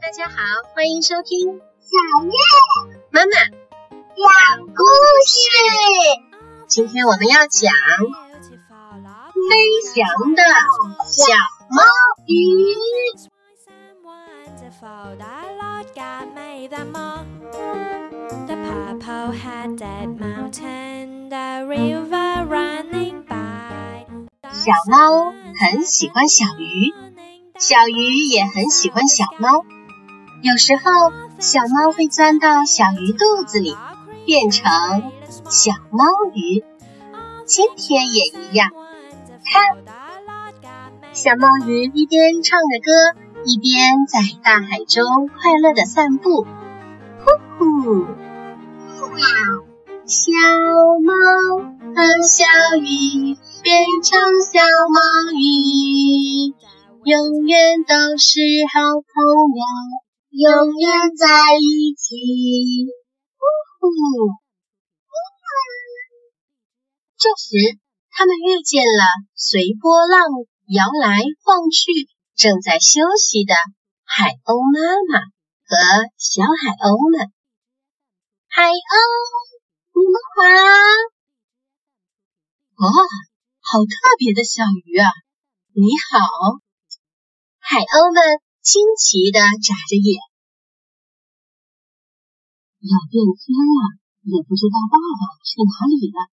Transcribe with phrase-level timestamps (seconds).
[0.00, 0.36] 大家好，
[0.74, 2.32] 欢迎收听小月
[3.10, 3.30] 妈妈
[4.14, 4.84] 讲故
[5.26, 5.40] 事。
[6.68, 7.72] 今天我们要讲
[9.34, 9.56] 飞
[9.92, 10.06] 翔
[10.36, 10.42] 的
[11.04, 11.34] 小
[11.68, 11.82] 猫
[12.26, 12.32] 鱼。
[24.52, 26.94] 小猫很喜欢小鱼，
[27.58, 29.64] 小鱼也很喜欢小猫。
[30.40, 30.82] 有时候，
[31.40, 33.76] 小猫会钻到小鱼肚子里，
[34.24, 34.70] 变成
[35.50, 36.62] 小猫鱼。
[37.44, 38.70] 今天也一样，
[39.44, 39.78] 看，
[41.12, 46.46] 小猫鱼一边唱着歌，一边在大海中快乐的散步。
[47.24, 48.06] 呼呼，
[50.06, 50.30] 小
[51.02, 51.12] 猫
[51.96, 52.44] 和小
[52.78, 54.20] 鱼变成
[54.52, 55.00] 小猫
[55.34, 56.54] 鱼，
[57.02, 58.38] 永远都是
[58.72, 59.24] 好朋
[59.56, 59.62] 友，
[60.30, 62.14] 永远在一起。
[63.38, 63.40] 呼
[63.80, 64.34] 呼。
[67.16, 67.78] 这时，
[68.10, 69.02] 他们遇见了
[69.34, 70.22] 随波浪
[70.68, 73.54] 摇来晃去、正在休息的
[74.04, 74.78] 海鸥妈
[75.10, 75.24] 妈
[75.66, 75.74] 和
[76.16, 77.32] 小海鸥们。
[78.46, 78.74] 海鸥，
[79.94, 80.42] 你们好！
[82.78, 82.86] 哦，
[83.60, 85.10] 好特别的小鱼啊！
[85.74, 86.18] 你好，
[87.58, 88.22] 海鸥们
[88.68, 90.20] 惊奇地眨着眼。
[92.84, 93.80] 老变天了，
[94.28, 96.28] 也不知道爸爸去哪里了。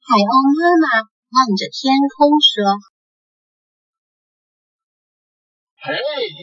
[0.00, 2.64] 海鸥妈妈望着天空说
[5.84, 5.92] ：“嘿，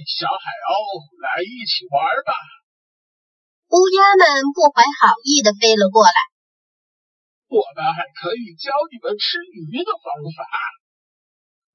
[0.06, 2.38] 小海鸥，来一起玩吧！”
[3.74, 6.14] 乌鸦们不怀好意的飞了过来。
[7.50, 10.46] 我们还可以教你们吃鱼的方法。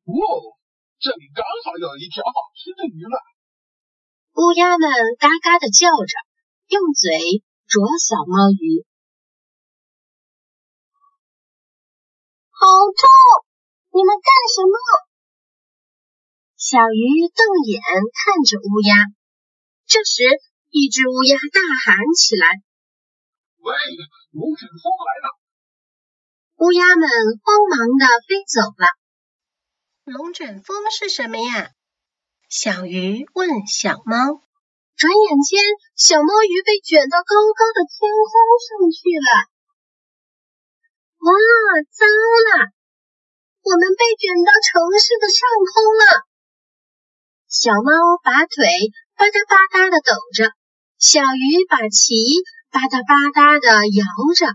[0.07, 0.15] 哦，
[1.05, 3.21] 这里刚好有一条好吃的鱼了。
[4.41, 4.89] 乌鸦们
[5.21, 6.13] 嘎嘎的叫着，
[6.73, 8.89] 用嘴啄小猫鱼。
[12.57, 13.05] 好痛！
[13.93, 14.77] 你们干什么？
[16.57, 18.97] 小鱼瞪眼看着乌鸦。
[19.85, 20.25] 这时，
[20.73, 22.49] 一只乌鸦大喊起来
[23.61, 23.77] ：“喂，
[24.33, 25.37] 龙卷风来了！”
[26.65, 27.05] 乌鸦们
[27.45, 28.89] 慌忙的飞走了。
[30.05, 31.73] 龙卷风是什么呀？
[32.51, 34.45] 小鱼问小猫。
[35.01, 35.59] 转眼间，
[35.97, 39.29] 小猫鱼被卷到高高的天空上去了。
[41.25, 41.33] 哇，
[41.89, 42.69] 糟了！
[43.65, 45.41] 我们被卷到城市的上
[45.73, 46.05] 空了。
[47.49, 48.61] 小猫把腿
[49.17, 50.53] 吧嗒吧嗒的抖着，
[51.01, 52.13] 小鱼把鳍
[52.69, 54.05] 吧嗒吧嗒的摇
[54.37, 54.53] 着，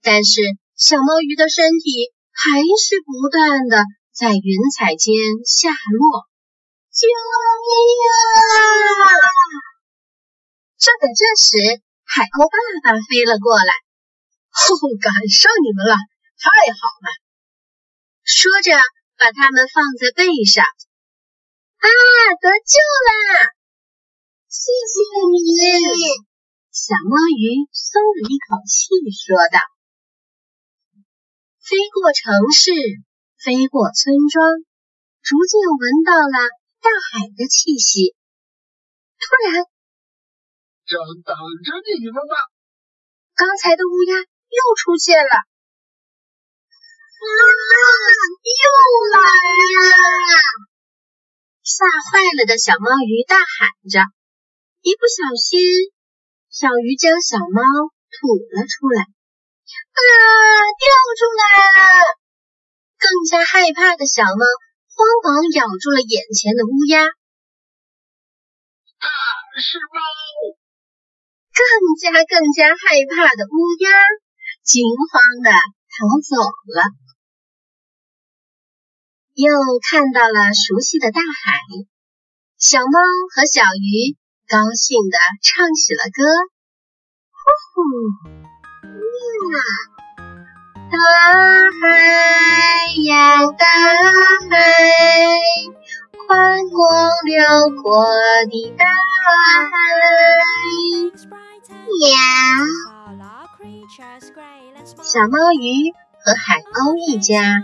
[0.00, 0.40] 但是
[0.74, 3.84] 小猫鱼的身体还是不断的
[4.16, 5.12] 在云彩间
[5.44, 6.24] 下落。
[6.88, 7.68] 救命
[8.88, 9.12] 啊！
[10.80, 11.52] 正在这时，
[12.00, 13.68] 海鸥爸爸飞了过来。
[13.68, 14.64] 哦，
[14.96, 15.92] 赶上你们了，
[16.40, 17.12] 太好了！
[18.24, 18.72] 说着，
[19.20, 20.64] 把它们放在背上。
[20.64, 21.86] 啊，
[22.40, 23.52] 得救了！
[24.48, 24.96] 谢谢
[25.28, 26.08] 你，
[26.72, 29.60] 小摸鱼松了一口气，说道
[31.60, 32.72] ：“飞过城市，
[33.42, 34.42] 飞过村庄，
[35.22, 36.36] 逐渐闻到了
[36.80, 38.14] 大海的气息。
[39.18, 39.64] 突然，
[40.84, 42.34] 正等着你们呢！
[43.34, 45.34] 刚才的乌鸦。”又出现了！
[47.18, 47.28] 啊，
[48.46, 48.64] 又
[49.10, 49.98] 来了！
[51.66, 53.98] 吓坏了的小猫鱼大喊着，
[54.86, 55.58] 一不小心，
[56.48, 59.02] 小鱼将小猫吐了出来。
[59.02, 59.98] 啊，
[60.78, 60.86] 掉
[61.18, 61.42] 出来
[61.74, 62.06] 了！
[62.98, 64.44] 更加害怕的小猫
[64.92, 67.04] 慌忙咬住了眼前的乌鸦。
[67.04, 67.06] 啊，
[69.60, 70.00] 是猫！
[71.56, 71.64] 更
[72.00, 73.90] 加更加害怕的乌鸦。
[74.66, 75.94] 惊慌的逃
[76.26, 76.34] 走
[76.74, 76.82] 了，
[79.34, 79.46] 又
[79.78, 81.60] 看到了熟悉的大海，
[82.58, 82.98] 小猫
[83.32, 84.16] 和小鱼
[84.48, 86.24] 高兴的唱起了歌。
[87.30, 87.38] 呼
[87.70, 87.78] 呼，
[89.54, 89.56] 呀，
[90.90, 90.98] 大
[91.80, 92.45] 海呀，
[93.36, 93.66] 大
[94.50, 94.56] 海，
[96.26, 98.06] 宽广辽阔
[98.50, 99.76] 的大海，
[102.08, 102.16] 呀。
[105.02, 107.62] 小猫鱼和海鸥一家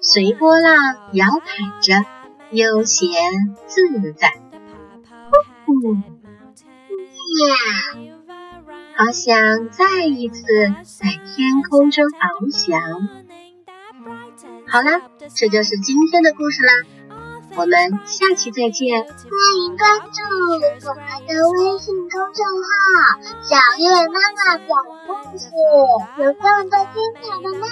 [0.00, 1.46] 随波浪摇摆
[1.80, 2.04] 着，
[2.50, 3.08] 悠闲
[3.66, 4.34] 自在。
[5.66, 7.54] 呼呼，呀，
[8.96, 10.42] 好想再一次
[10.82, 13.21] 在天空中翱翔。
[14.72, 15.02] 好啦，
[15.36, 16.72] 这就是今天的故事啦。
[17.56, 19.04] 我们下期再见。
[19.04, 19.12] 欢
[19.60, 22.72] 迎关注我们的微信公众号
[23.44, 24.64] “小月妈妈讲
[25.06, 25.44] 故事”，
[26.16, 27.68] 有更多精彩的内